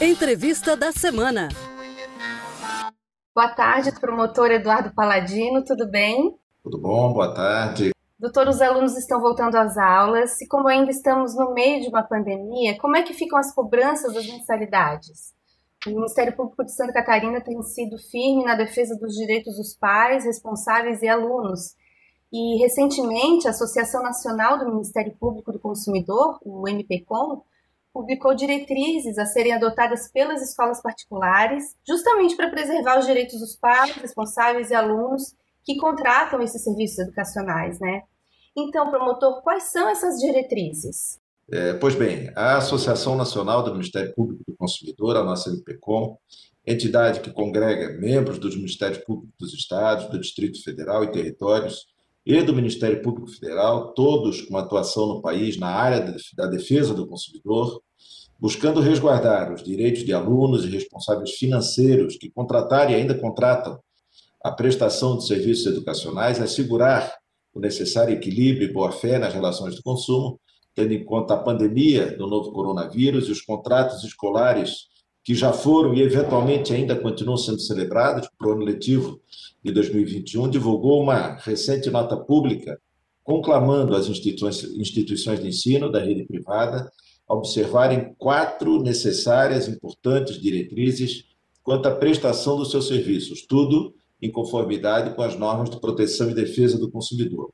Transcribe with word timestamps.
Entrevista 0.00 0.76
da 0.76 0.92
semana. 0.92 1.48
Boa 3.34 3.48
tarde, 3.48 3.92
promotor 4.00 4.50
Eduardo 4.50 4.92
Paladino, 4.94 5.64
tudo 5.64 5.88
bem? 5.90 6.36
Tudo 6.62 6.78
bom, 6.78 7.12
boa 7.12 7.32
tarde. 7.32 7.90
Doutor, 8.18 8.48
os 8.48 8.60
alunos 8.60 8.96
estão 8.96 9.20
voltando 9.20 9.56
às 9.56 9.78
aulas 9.78 10.40
e 10.40 10.46
como 10.48 10.68
ainda 10.68 10.90
estamos 10.90 11.34
no 11.36 11.54
meio 11.54 11.80
de 11.80 11.88
uma 11.88 12.02
pandemia, 12.02 12.76
como 12.78 12.96
é 12.96 13.02
que 13.02 13.14
ficam 13.14 13.38
as 13.38 13.54
cobranças 13.54 14.12
das 14.12 14.26
mensalidades? 14.26 15.32
O 15.86 15.90
Ministério 15.90 16.36
Público 16.36 16.64
de 16.64 16.74
Santa 16.74 16.92
Catarina 16.92 17.40
tem 17.40 17.62
sido 17.62 17.96
firme 17.96 18.44
na 18.44 18.56
defesa 18.56 18.96
dos 18.96 19.14
direitos 19.14 19.56
dos 19.56 19.74
pais, 19.74 20.24
responsáveis 20.24 21.00
e 21.00 21.08
alunos. 21.08 21.76
E 22.32 22.58
recentemente, 22.60 23.46
a 23.46 23.52
Associação 23.52 24.02
Nacional 24.02 24.58
do 24.58 24.68
Ministério 24.68 25.16
Público 25.18 25.52
do 25.52 25.60
Consumidor, 25.60 26.38
o 26.44 26.68
MPCOM, 26.68 27.42
publicou 27.98 28.32
diretrizes 28.32 29.18
a 29.18 29.26
serem 29.26 29.52
adotadas 29.52 30.08
pelas 30.08 30.40
escolas 30.40 30.80
particulares, 30.80 31.74
justamente 31.84 32.36
para 32.36 32.48
preservar 32.48 33.00
os 33.00 33.06
direitos 33.06 33.40
dos 33.40 33.56
pais, 33.56 33.90
responsáveis 33.96 34.70
e 34.70 34.74
alunos 34.74 35.34
que 35.64 35.76
contratam 35.76 36.40
esses 36.40 36.62
serviços 36.62 37.00
educacionais, 37.00 37.80
né? 37.80 38.02
Então, 38.56 38.88
promotor, 38.88 39.42
quais 39.42 39.64
são 39.72 39.88
essas 39.88 40.20
diretrizes? 40.20 41.18
É, 41.50 41.72
pois 41.74 41.96
bem, 41.96 42.30
a 42.36 42.58
Associação 42.58 43.16
Nacional 43.16 43.64
do 43.64 43.72
Ministério 43.72 44.14
Público 44.14 44.44
do 44.46 44.56
Consumidor, 44.56 45.16
a 45.16 45.24
nossa 45.24 45.50
MPCOM, 45.50 46.16
entidade 46.64 47.18
que 47.18 47.32
congrega 47.32 47.98
membros 47.98 48.38
dos 48.38 48.54
Ministérios 48.54 48.98
Públicos 48.98 49.34
dos 49.40 49.54
Estados, 49.54 50.08
do 50.08 50.20
Distrito 50.20 50.62
Federal 50.62 51.02
e 51.02 51.10
territórios 51.10 51.86
e 52.28 52.42
do 52.42 52.54
Ministério 52.54 53.00
Público 53.00 53.30
Federal, 53.30 53.94
todos 53.94 54.42
com 54.42 54.58
atuação 54.58 55.06
no 55.06 55.22
país 55.22 55.56
na 55.56 55.68
área 55.68 56.14
da 56.36 56.46
defesa 56.46 56.92
do 56.92 57.06
consumidor, 57.06 57.80
buscando 58.38 58.82
resguardar 58.82 59.50
os 59.50 59.62
direitos 59.62 60.04
de 60.04 60.12
alunos 60.12 60.62
e 60.62 60.68
responsáveis 60.68 61.30
financeiros 61.30 62.18
que 62.18 62.30
contrataram 62.30 62.90
e 62.90 62.96
ainda 62.96 63.18
contratam 63.18 63.80
a 64.44 64.52
prestação 64.52 65.16
de 65.16 65.26
serviços 65.26 65.64
educacionais, 65.64 66.38
assegurar 66.38 67.10
o 67.54 67.60
necessário 67.60 68.12
equilíbrio 68.12 68.68
e 68.68 68.72
boa-fé 68.74 69.18
nas 69.18 69.32
relações 69.32 69.74
de 69.74 69.82
consumo, 69.82 70.38
tendo 70.74 70.92
em 70.92 71.02
conta 71.06 71.32
a 71.32 71.42
pandemia 71.42 72.14
do 72.14 72.26
novo 72.26 72.52
coronavírus 72.52 73.26
e 73.26 73.32
os 73.32 73.40
contratos 73.40 74.04
escolares 74.04 74.82
que 75.28 75.34
já 75.34 75.52
foram 75.52 75.92
e 75.92 76.00
eventualmente 76.00 76.72
ainda 76.72 76.96
continuam 76.96 77.36
sendo 77.36 77.60
celebrados 77.60 78.26
para 78.38 78.48
o 78.48 78.52
ano 78.52 78.64
letivo 78.64 79.20
de 79.62 79.70
2021, 79.70 80.48
divulgou 80.48 81.02
uma 81.02 81.34
recente 81.34 81.90
nota 81.90 82.16
pública 82.16 82.80
conclamando 83.22 83.94
as 83.94 84.08
instituições, 84.08 84.64
instituições 84.64 85.38
de 85.38 85.48
ensino 85.48 85.92
da 85.92 86.00
rede 86.00 86.24
privada 86.24 86.90
a 87.28 87.34
observarem 87.34 88.14
quatro 88.16 88.82
necessárias, 88.82 89.68
importantes 89.68 90.40
diretrizes 90.40 91.26
quanto 91.62 91.88
à 91.88 91.94
prestação 91.94 92.56
dos 92.56 92.70
seus 92.70 92.88
serviços, 92.88 93.44
tudo 93.46 93.94
em 94.22 94.32
conformidade 94.32 95.14
com 95.14 95.20
as 95.20 95.38
normas 95.38 95.68
de 95.68 95.78
proteção 95.78 96.30
e 96.30 96.34
defesa 96.34 96.78
do 96.78 96.90
consumidor. 96.90 97.52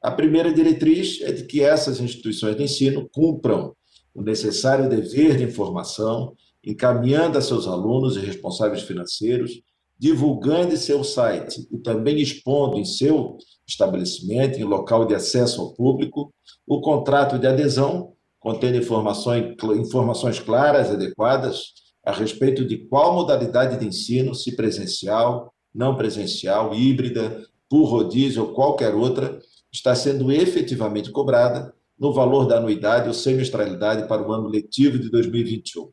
A 0.00 0.10
primeira 0.10 0.50
diretriz 0.50 1.20
é 1.20 1.30
de 1.32 1.44
que 1.44 1.60
essas 1.60 2.00
instituições 2.00 2.56
de 2.56 2.62
ensino 2.62 3.06
cumpram 3.12 3.76
o 4.14 4.22
necessário 4.22 4.88
dever 4.88 5.36
de 5.36 5.44
informação, 5.44 6.34
encaminhando 6.64 7.38
a 7.38 7.42
seus 7.42 7.66
alunos 7.66 8.16
e 8.16 8.20
responsáveis 8.20 8.82
financeiros, 8.82 9.52
divulgando 9.98 10.74
em 10.74 10.76
seu 10.76 11.04
site 11.04 11.66
e 11.70 11.78
também 11.78 12.20
expondo 12.20 12.78
em 12.78 12.84
seu 12.84 13.36
estabelecimento, 13.66 14.58
em 14.58 14.64
local 14.64 15.06
de 15.06 15.14
acesso 15.14 15.60
ao 15.60 15.74
público, 15.74 16.32
o 16.66 16.80
contrato 16.80 17.38
de 17.38 17.46
adesão, 17.46 18.12
contendo 18.38 18.76
informações, 18.76 19.54
informações 19.78 20.38
claras 20.38 20.88
e 20.90 20.92
adequadas 20.92 21.72
a 22.04 22.12
respeito 22.12 22.64
de 22.64 22.86
qual 22.86 23.14
modalidade 23.14 23.78
de 23.78 23.86
ensino, 23.86 24.34
se 24.34 24.54
presencial, 24.54 25.54
não 25.74 25.96
presencial, 25.96 26.74
híbrida, 26.74 27.42
por 27.68 27.84
rodízio 27.84 28.42
ou 28.42 28.52
qualquer 28.52 28.94
outra, 28.94 29.38
está 29.72 29.94
sendo 29.94 30.30
efetivamente 30.30 31.10
cobrada 31.10 31.74
no 31.98 32.12
valor 32.12 32.46
da 32.46 32.58
anuidade 32.58 33.08
ou 33.08 33.14
semestralidade 33.14 34.06
para 34.06 34.22
o 34.22 34.32
ano 34.32 34.48
letivo 34.48 34.98
de 34.98 35.10
2021. 35.10 35.90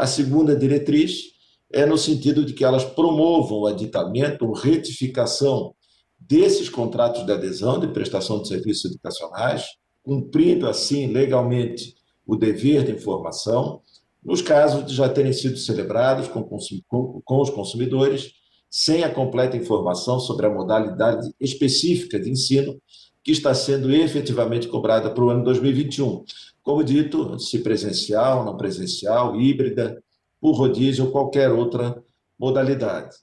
A 0.00 0.06
segunda 0.06 0.56
diretriz 0.56 1.24
é 1.70 1.84
no 1.84 1.98
sentido 1.98 2.42
de 2.42 2.54
que 2.54 2.64
elas 2.64 2.86
promovam 2.86 3.58
o 3.58 3.66
aditamento 3.66 4.46
ou 4.46 4.54
retificação 4.54 5.74
desses 6.18 6.70
contratos 6.70 7.26
de 7.26 7.30
adesão 7.30 7.78
de 7.78 7.88
prestação 7.88 8.40
de 8.40 8.48
serviços 8.48 8.86
educacionais, 8.90 9.66
cumprindo 10.02 10.66
assim 10.66 11.08
legalmente 11.08 11.94
o 12.26 12.34
dever 12.34 12.82
de 12.82 12.92
informação, 12.92 13.82
nos 14.24 14.40
casos 14.40 14.86
de 14.86 14.94
já 14.94 15.06
terem 15.06 15.34
sido 15.34 15.58
celebrados 15.58 16.28
com, 16.28 16.44
com, 16.44 17.20
com 17.22 17.42
os 17.42 17.50
consumidores 17.50 18.32
sem 18.70 19.04
a 19.04 19.12
completa 19.12 19.54
informação 19.54 20.18
sobre 20.18 20.46
a 20.46 20.50
modalidade 20.50 21.30
específica 21.38 22.18
de 22.18 22.30
ensino 22.30 22.80
que 23.22 23.32
está 23.32 23.52
sendo 23.52 23.94
efetivamente 23.94 24.66
cobrada 24.66 25.10
para 25.10 25.22
o 25.22 25.28
ano 25.28 25.44
2021. 25.44 26.24
Como 26.62 26.84
dito, 26.84 27.38
se 27.38 27.60
presencial, 27.60 28.44
não 28.44 28.56
presencial, 28.56 29.40
híbrida, 29.40 30.02
por 30.40 30.52
rodízio 30.52 31.06
ou 31.06 31.10
qualquer 31.10 31.50
outra 31.50 32.02
modalidade. 32.38 33.16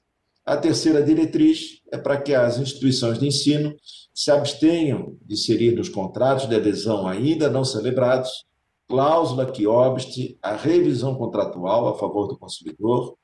A 0.45 0.55
terceira 0.55 1.03
diretriz 1.03 1.81
é 1.91 1.97
para 1.97 2.21
que 2.21 2.33
as 2.33 2.57
instituições 2.57 3.19
de 3.19 3.27
ensino 3.27 3.75
se 4.13 4.31
abstenham 4.31 5.17
de 5.21 5.33
inserir 5.33 5.75
nos 5.75 5.89
contratos 5.89 6.47
de 6.47 6.55
adesão 6.55 7.07
ainda 7.07 7.49
não 7.49 7.65
celebrados 7.65 8.45
cláusula 8.87 9.51
que 9.51 9.67
obste 9.67 10.37
a 10.41 10.55
revisão 10.55 11.15
contratual 11.15 11.89
a 11.89 11.97
favor 11.97 12.27
do 12.27 12.37
consumidor 12.37 13.17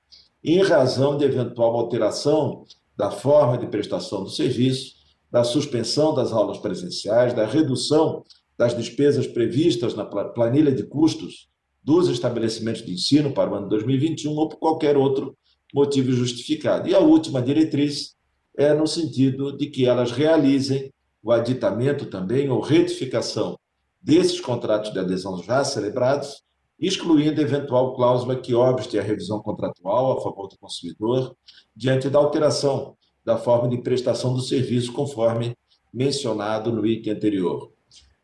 em 0.43 0.61
razão 0.61 1.17
de 1.17 1.23
eventual 1.23 1.75
alteração 1.77 2.65
da 2.97 3.09
forma 3.09 3.57
de 3.57 3.67
prestação 3.67 4.23
do 4.23 4.29
serviço, 4.29 4.93
da 5.31 5.43
suspensão 5.43 6.13
das 6.13 6.33
aulas 6.33 6.57
presenciais, 6.57 7.33
da 7.33 7.45
redução 7.45 8.23
das 8.57 8.75
despesas 8.75 9.27
previstas 9.27 9.95
na 9.95 10.05
planilha 10.05 10.71
de 10.71 10.83
custos 10.83 11.49
dos 11.83 12.07
estabelecimentos 12.07 12.85
de 12.85 12.93
ensino 12.93 13.33
para 13.33 13.51
o 13.51 13.55
ano 13.55 13.69
2021 13.69 14.31
ou 14.31 14.47
por 14.47 14.57
qualquer 14.57 14.95
outro 14.95 15.35
motivo 15.73 16.11
justificado. 16.11 16.87
E 16.87 16.95
a 16.95 16.99
última 16.99 17.41
diretriz 17.41 18.15
é 18.55 18.73
no 18.73 18.87
sentido 18.87 19.57
de 19.57 19.67
que 19.67 19.85
elas 19.85 20.11
realizem 20.11 20.93
o 21.21 21.31
aditamento 21.31 22.05
também 22.05 22.49
ou 22.49 22.61
retificação 22.61 23.57
desses 24.01 24.39
contratos 24.39 24.91
de 24.93 24.99
adesão 24.99 25.41
já 25.41 25.63
celebrados 25.63 26.43
excluindo 26.79 27.39
eventual 27.39 27.95
cláusula 27.95 28.35
que 28.35 28.53
obste 28.53 28.99
a 28.99 29.01
revisão 29.01 29.39
contratual 29.39 30.17
a 30.17 30.21
favor 30.21 30.47
do 30.47 30.57
consumidor, 30.57 31.35
diante 31.75 32.09
da 32.09 32.19
alteração 32.19 32.95
da 33.23 33.37
forma 33.37 33.69
de 33.69 33.81
prestação 33.81 34.33
do 34.33 34.41
serviço, 34.41 34.91
conforme 34.91 35.55
mencionado 35.93 36.73
no 36.73 36.85
item 36.85 37.13
anterior. 37.13 37.71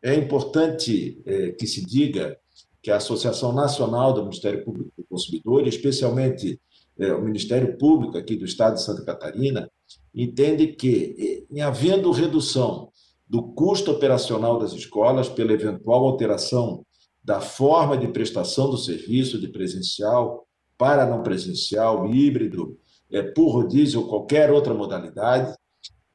É 0.01 0.15
importante 0.15 1.21
é, 1.25 1.51
que 1.51 1.67
se 1.67 1.85
diga 1.85 2.37
que 2.81 2.89
a 2.89 2.97
Associação 2.97 3.53
Nacional 3.53 4.13
do 4.13 4.23
Ministério 4.23 4.63
Público 4.63 4.91
do 4.97 5.03
Consumidor, 5.03 5.67
especialmente 5.67 6.59
é, 6.97 7.13
o 7.13 7.21
Ministério 7.21 7.77
Público 7.77 8.17
aqui 8.17 8.35
do 8.35 8.45
Estado 8.45 8.75
de 8.75 8.83
Santa 8.83 9.03
Catarina, 9.03 9.69
entende 10.13 10.67
que, 10.67 11.45
em 11.51 11.61
havendo 11.61 12.11
redução 12.11 12.89
do 13.27 13.43
custo 13.43 13.91
operacional 13.91 14.57
das 14.57 14.73
escolas 14.73 15.29
pela 15.29 15.53
eventual 15.53 16.07
alteração 16.07 16.83
da 17.23 17.39
forma 17.39 17.97
de 17.97 18.07
prestação 18.07 18.69
do 18.71 18.77
serviço 18.77 19.39
de 19.39 19.47
presencial 19.49 20.47
para 20.77 21.05
não 21.05 21.21
presencial, 21.21 22.09
híbrido, 22.09 22.77
é, 23.11 23.21
por 23.21 23.49
rodízio 23.49 24.01
ou 24.01 24.07
qualquer 24.07 24.51
outra 24.51 24.73
modalidade, 24.73 25.53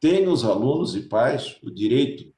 tem 0.01 0.27
os 0.27 0.45
alunos 0.45 0.97
e 0.97 1.03
pais 1.03 1.56
o 1.62 1.71
direito 1.71 2.34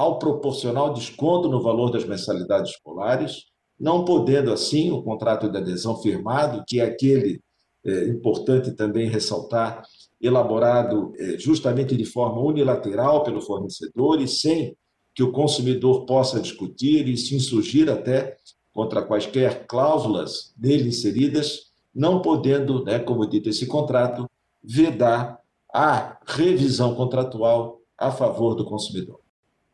ao 0.00 0.18
proporcional 0.18 0.94
desconto 0.94 1.46
no 1.46 1.62
valor 1.62 1.90
das 1.90 2.06
mensalidades 2.06 2.70
escolares, 2.70 3.44
não 3.78 4.02
podendo, 4.02 4.50
assim, 4.50 4.90
o 4.90 5.02
contrato 5.02 5.46
de 5.50 5.58
adesão 5.58 6.00
firmado, 6.00 6.64
que 6.66 6.80
é 6.80 6.84
aquele 6.84 7.38
é, 7.84 8.08
importante 8.08 8.72
também 8.72 9.10
ressaltar, 9.10 9.82
elaborado 10.18 11.12
é, 11.18 11.36
justamente 11.38 11.94
de 11.94 12.06
forma 12.06 12.40
unilateral 12.40 13.22
pelo 13.22 13.42
fornecedor 13.42 14.22
e 14.22 14.26
sem 14.26 14.74
que 15.14 15.22
o 15.22 15.32
consumidor 15.32 16.06
possa 16.06 16.40
discutir 16.40 17.06
e 17.06 17.18
se 17.18 17.36
insurgir 17.36 17.90
até 17.90 18.38
contra 18.72 19.02
quaisquer 19.02 19.66
cláusulas 19.66 20.54
nele 20.58 20.88
inseridas, 20.88 21.72
não 21.94 22.22
podendo, 22.22 22.82
né, 22.84 23.00
como 23.00 23.28
dito 23.28 23.50
esse 23.50 23.66
contrato, 23.66 24.24
vedar 24.64 25.38
a 25.74 26.18
revisão 26.24 26.94
contratual 26.94 27.82
a 27.98 28.10
favor 28.10 28.54
do 28.54 28.64
consumidor. 28.64 29.19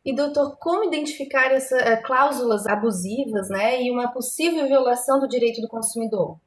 E 0.07 0.15
doutor, 0.15 0.55
como 0.57 0.85
identificar 0.85 1.51
essas 1.51 1.81
uh, 1.81 2.01
cláusulas 2.01 2.65
abusivas, 2.65 3.49
né, 3.49 3.83
e 3.83 3.91
uma 3.91 4.07
possível 4.07 4.65
violação 4.65 5.19
do 5.19 5.27
direito 5.27 5.59
do 5.59 5.67
consumidor? 5.67 6.39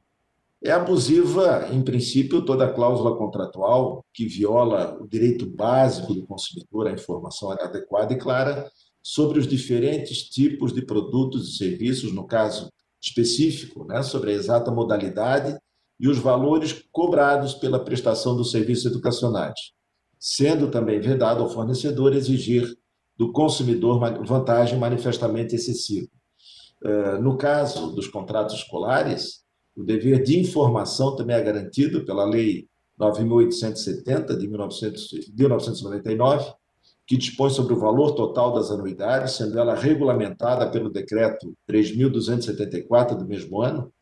É 0.65 0.73
abusiva, 0.73 1.69
em 1.71 1.83
princípio, 1.83 2.43
toda 2.43 2.73
cláusula 2.73 3.19
contratual 3.19 4.03
que 4.15 4.27
viola 4.27 4.97
o 4.99 5.07
direito 5.07 5.45
básico 5.45 6.15
do 6.15 6.27
consumidor 6.27 6.87
à 6.87 6.93
informação 6.93 7.51
adequada 7.51 8.15
e 8.15 8.19
clara 8.19 8.67
sobre 9.03 9.39
os 9.39 9.47
diferentes 9.47 10.23
tipos 10.23 10.73
de 10.73 10.81
produtos 10.81 11.51
e 11.51 11.59
serviços, 11.59 12.15
no 12.15 12.27
caso 12.27 12.73
específico 12.99 13.85
né, 13.85 14.03
sobre 14.03 14.31
a 14.31 14.35
exata 14.35 14.71
modalidade 14.71 15.55
e 15.99 16.09
os 16.09 16.17
valores 16.17 16.83
cobrados 16.91 17.53
pela 17.53 17.85
prestação 17.85 18.35
dos 18.35 18.51
serviços 18.51 18.87
educacionais, 18.87 19.73
sendo 20.19 20.71
também 20.71 20.99
vedado 20.99 21.43
ao 21.43 21.51
fornecedor 21.51 22.15
exigir 22.15 22.81
do 23.21 23.31
consumidor 23.31 24.01
vantagem 24.25 24.79
manifestamente 24.79 25.55
excessiva. 25.55 26.09
Eh, 26.83 27.19
no 27.19 27.37
caso 27.37 27.95
dos 27.95 28.09
contratos 28.09 28.55
escolares, 28.55 29.43
o 29.77 29.85
dever 29.85 30.23
de 30.23 30.41
informação 30.41 31.15
também 31.15 31.37
é 31.37 31.43
garantido 31.43 32.03
pela 32.07 32.25
Lei 32.25 32.67
9.870 32.99 34.39
de 34.39 34.49
1999, 34.49 36.51
que 37.07 37.19
dispõe 37.19 37.51
sobre 37.51 37.75
o 37.75 37.79
valor 37.79 38.13
total 38.13 38.55
das 38.55 38.71
anuidades, 38.71 39.33
sendo 39.33 39.59
ela 39.59 39.75
regulamentada 39.75 40.71
pelo 40.71 40.89
Decreto 40.89 41.53
3.274 41.71 43.19
do 43.19 43.27
mesmo 43.27 43.61
ano, 43.61 43.93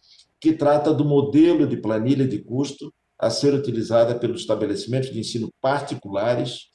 que 0.40 0.52
trata 0.52 0.94
do 0.94 1.04
modelo 1.04 1.66
de 1.66 1.76
planilha 1.76 2.28
de 2.28 2.38
custo 2.38 2.94
a 3.18 3.30
ser 3.30 3.52
utilizada 3.52 4.16
pelos 4.16 4.42
estabelecimentos 4.42 5.10
de 5.10 5.18
ensino 5.18 5.52
particulares 5.60 6.68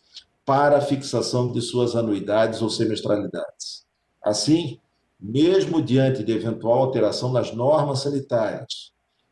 para 0.45 0.77
a 0.77 0.81
fixação 0.81 1.51
de 1.51 1.61
suas 1.61 1.95
anuidades 1.95 2.61
ou 2.61 2.69
semestralidades. 2.69 3.85
Assim, 4.23 4.79
mesmo 5.19 5.81
diante 5.81 6.23
de 6.23 6.31
eventual 6.31 6.83
alteração 6.83 7.31
nas 7.31 7.53
normas 7.53 7.99
sanitárias 7.99 8.91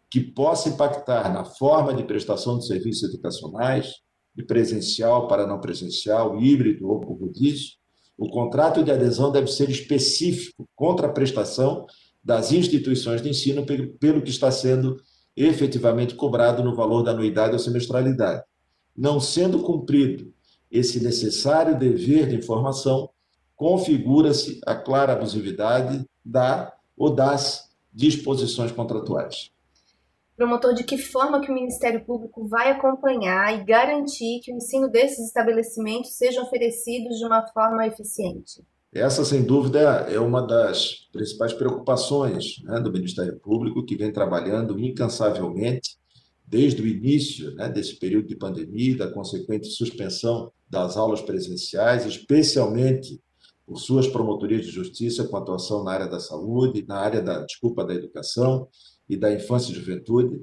que 0.10 0.22
possa 0.22 0.70
impactar 0.70 1.34
na 1.34 1.46
forma 1.46 1.94
de 1.94 2.04
prestação 2.04 2.58
de 2.58 2.68
serviços 2.68 3.10
educacionais, 3.10 3.96
de 4.36 4.44
presencial 4.46 5.28
para 5.28 5.48
não 5.48 5.60
presencial, 5.60 6.40
híbrido 6.40 6.88
ou 6.88 7.00
por 7.00 7.18
rodízio, 7.18 7.72
o 8.18 8.30
contrato 8.30 8.84
de 8.84 8.92
adesão 8.92 9.32
deve 9.32 9.48
ser 9.48 9.70
específico 9.70 10.68
contra 10.76 11.08
a 11.08 11.12
prestação 11.12 11.86
das 12.24 12.52
instituições 12.52 13.22
de 13.22 13.30
ensino 13.30 13.66
pelo 14.00 14.22
que 14.22 14.30
está 14.30 14.52
sendo 14.52 14.98
efetivamente 15.36 16.14
cobrado 16.14 16.64
no 16.64 16.76
valor 16.76 17.04
da 17.04 17.12
anuidade 17.12 17.54
ou 17.54 17.60
semestralidade. 17.60 18.44
Não 18.96 19.20
sendo 19.20 19.64
cumprido 19.64 20.32
esse 20.72 21.04
necessário 21.04 21.78
dever 21.78 22.28
de 22.28 22.36
informação, 22.36 23.10
configura-se 23.56 24.60
a 24.66 24.76
clara 24.76 25.14
abusividade 25.14 26.06
da 26.24 26.74
ou 26.98 27.14
das 27.14 27.70
disposições 27.94 28.72
contratuais 28.72 29.52
promotor 30.42 30.74
de 30.74 30.84
que 30.84 30.98
forma 30.98 31.40
que 31.40 31.52
o 31.52 31.54
Ministério 31.54 32.04
Público 32.04 32.48
vai 32.48 32.72
acompanhar 32.72 33.54
e 33.54 33.64
garantir 33.64 34.40
que 34.44 34.52
o 34.52 34.56
ensino 34.56 34.90
desses 34.90 35.28
estabelecimentos 35.28 36.18
seja 36.18 36.42
oferecido 36.42 37.10
de 37.10 37.24
uma 37.24 37.46
forma 37.54 37.86
eficiente? 37.86 38.64
Essa, 38.92 39.24
sem 39.24 39.44
dúvida, 39.44 39.80
é 40.10 40.20
uma 40.20 40.42
das 40.42 41.08
principais 41.14 41.54
preocupações 41.54 42.60
né, 42.64 42.80
do 42.80 42.92
Ministério 42.92 43.38
Público, 43.40 43.86
que 43.86 43.96
vem 43.96 44.12
trabalhando 44.12 44.80
incansavelmente 44.80 45.96
desde 46.46 46.82
o 46.82 46.88
início 46.88 47.54
né, 47.54 47.70
desse 47.70 47.96
período 47.98 48.28
de 48.28 48.36
pandemia, 48.36 48.98
da 48.98 49.12
consequente 49.12 49.68
suspensão 49.68 50.52
das 50.72 50.96
aulas 50.96 51.22
presenciais, 51.22 52.06
especialmente 52.06 53.22
por 53.66 53.78
suas 53.78 54.08
promotorias 54.08 54.66
de 54.66 54.72
justiça 54.72 55.28
com 55.28 55.36
atuação 55.36 55.84
na 55.84 55.92
área 55.92 56.08
da 56.08 56.20
saúde, 56.20 56.86
na 56.88 56.98
área 56.98 57.22
da, 57.22 57.42
desculpa, 57.46 57.84
da 57.84 57.94
educação, 57.94 58.68
e 59.12 59.18
da 59.18 59.34
infância 59.34 59.74
e 59.74 59.76
juventude, 59.76 60.40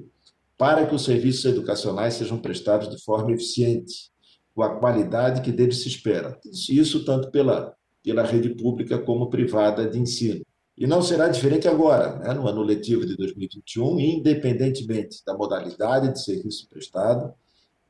para 0.55 0.85
que 0.85 0.93
os 0.93 1.03
serviços 1.03 1.43
educacionais 1.45 2.13
sejam 2.13 2.37
prestados 2.37 2.87
de 2.87 3.03
forma 3.03 3.31
eficiente, 3.31 4.11
com 4.53 4.61
a 4.61 4.77
qualidade 4.77 5.41
que 5.41 5.51
deles 5.51 5.81
se 5.81 5.87
espera. 5.87 6.37
Isso 6.69 7.03
tanto 7.03 7.31
pela, 7.31 7.73
pela 8.03 8.23
rede 8.23 8.49
pública 8.49 8.99
como 8.99 9.29
privada 9.29 9.87
de 9.87 9.97
ensino. 9.97 10.45
E 10.77 10.85
não 10.85 11.01
será 11.01 11.29
diferente 11.29 11.67
agora, 11.67 12.19
né, 12.19 12.33
no 12.33 12.47
ano 12.47 12.61
letivo 12.61 13.05
de 13.05 13.17
2021, 13.17 13.99
independentemente 13.99 15.23
da 15.25 15.35
modalidade 15.35 16.13
de 16.13 16.23
serviço 16.23 16.69
prestado, 16.69 17.33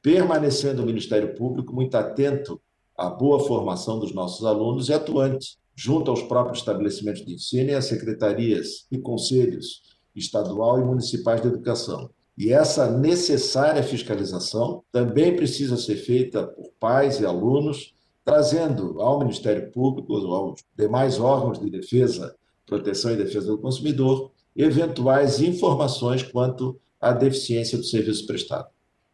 permanecendo 0.01 0.81
o 0.81 0.85
Ministério 0.85 1.35
Público 1.35 1.73
muito 1.73 1.95
atento 1.95 2.61
à 2.97 3.09
boa 3.09 3.39
formação 3.39 3.99
dos 3.99 4.13
nossos 4.13 4.45
alunos 4.45 4.89
e 4.89 4.93
atuante 4.93 5.57
junto 5.75 6.11
aos 6.11 6.21
próprios 6.23 6.59
estabelecimentos 6.59 7.25
de 7.25 7.33
ensino 7.33 7.69
e 7.69 7.73
às 7.73 7.85
secretarias 7.85 8.85
e 8.91 8.97
conselhos 8.97 9.81
estadual 10.15 10.79
e 10.79 10.83
municipais 10.83 11.41
de 11.41 11.47
educação. 11.47 12.09
E 12.37 12.51
essa 12.51 12.89
necessária 12.89 13.83
fiscalização 13.83 14.83
também 14.91 15.35
precisa 15.35 15.77
ser 15.77 15.95
feita 15.95 16.47
por 16.47 16.69
pais 16.79 17.19
e 17.19 17.25
alunos, 17.25 17.93
trazendo 18.23 19.01
ao 19.01 19.19
Ministério 19.19 19.71
Público, 19.71 20.13
aos 20.15 20.63
demais 20.77 21.19
órgãos 21.19 21.59
de 21.59 21.69
defesa, 21.69 22.35
proteção 22.65 23.11
e 23.11 23.17
defesa 23.17 23.47
do 23.47 23.57
consumidor, 23.57 24.31
eventuais 24.55 25.41
informações 25.41 26.23
quanto 26.23 26.79
à 26.99 27.11
deficiência 27.11 27.77
do 27.77 27.83
serviço 27.83 28.25
prestado. 28.25 28.67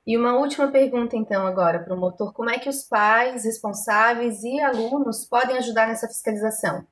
E 0.06 0.16
uma 0.16 0.38
última 0.38 0.72
pergunta, 0.72 1.16
então, 1.16 1.48
agora, 1.48 1.84
promotor: 1.84 2.31
como 2.31 2.50
é 2.50 2.60
que 2.60 2.69
os 2.69 2.84
pais, 2.84 3.44
responsáveis 3.44 4.44
e 4.44 4.60
alunos 4.60 5.25
podem 5.25 5.57
ajudar 5.57 5.88
nessa 5.88 6.07
fiscalização? 6.07 6.86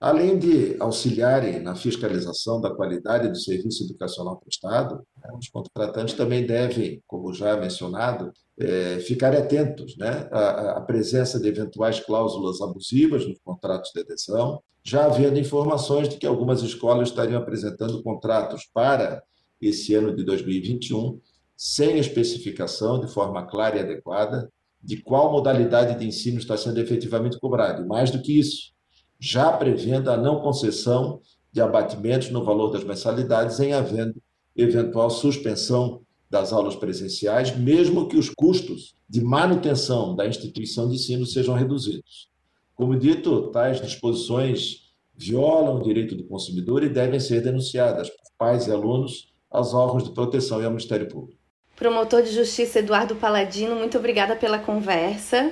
Além 0.00 0.38
de 0.38 0.76
auxiliarem 0.80 1.60
na 1.60 1.74
fiscalização 1.74 2.58
da 2.58 2.70
qualidade 2.70 3.28
do 3.28 3.36
serviço 3.36 3.84
educacional 3.84 4.38
prestado, 4.38 5.04
os 5.36 5.48
contratantes 5.50 6.14
também 6.14 6.46
devem, 6.46 7.02
como 7.06 7.34
já 7.34 7.54
mencionado, 7.56 8.32
é, 8.58 8.98
ficar 9.00 9.34
atentos 9.34 9.98
né, 9.98 10.26
à, 10.32 10.78
à, 10.78 10.80
presença 10.80 11.38
de 11.38 11.48
eventuais 11.48 12.00
cláusulas 12.00 12.62
abusivas 12.62 13.26
nos 13.26 13.38
contratos 13.44 13.90
de 13.94 14.00
adesão, 14.00 14.62
já 14.82 15.04
havendo 15.04 15.38
informações 15.38 16.08
de 16.08 16.16
que 16.16 16.26
algumas 16.26 16.62
escolas 16.62 17.10
estariam 17.10 17.38
apresentando 17.38 18.02
contratos 18.02 18.66
para 18.72 19.22
esse 19.60 19.94
ano 19.94 20.16
de 20.16 20.24
2021 20.24 21.20
sem 21.60 21.98
especificação 21.98 22.98
de 22.98 23.12
forma 23.12 23.44
clara 23.44 23.76
e 23.76 23.80
adequada 23.80 24.50
de 24.82 24.96
qual 24.96 25.30
modalidade 25.30 25.98
de 25.98 26.06
ensino 26.06 26.38
está 26.38 26.56
sendo 26.56 26.80
efetivamente 26.80 27.38
cobrado. 27.38 27.82
E 27.82 27.86
mais 27.86 28.10
do 28.10 28.22
que 28.22 28.38
isso, 28.38 28.72
já 29.18 29.52
prevendo 29.52 30.10
a 30.10 30.16
não 30.16 30.40
concessão 30.40 31.20
de 31.52 31.60
abatimentos 31.60 32.30
no 32.30 32.42
valor 32.42 32.70
das 32.70 32.82
mensalidades 32.82 33.60
em 33.60 33.74
havendo 33.74 34.22
eventual 34.56 35.10
suspensão 35.10 36.00
das 36.30 36.50
aulas 36.50 36.76
presenciais, 36.76 37.54
mesmo 37.54 38.08
que 38.08 38.16
os 38.16 38.30
custos 38.30 38.94
de 39.06 39.20
manutenção 39.20 40.16
da 40.16 40.26
instituição 40.26 40.88
de 40.88 40.94
ensino 40.94 41.26
sejam 41.26 41.54
reduzidos. 41.54 42.30
Como 42.74 42.98
dito, 42.98 43.48
tais 43.48 43.82
disposições 43.82 44.94
violam 45.14 45.76
o 45.76 45.82
direito 45.82 46.16
do 46.16 46.24
consumidor 46.24 46.82
e 46.82 46.88
devem 46.88 47.20
ser 47.20 47.42
denunciadas 47.42 48.08
por 48.08 48.32
pais 48.38 48.66
e 48.66 48.72
alunos 48.72 49.30
aos 49.50 49.74
órgãos 49.74 50.04
de 50.04 50.14
proteção 50.14 50.62
e 50.62 50.64
ao 50.64 50.70
Ministério 50.70 51.06
Público. 51.06 51.38
Promotor 51.80 52.22
de 52.22 52.30
Justiça 52.30 52.78
Eduardo 52.80 53.16
Paladino, 53.16 53.74
muito 53.74 53.96
obrigada 53.96 54.36
pela 54.36 54.58
conversa. 54.58 55.50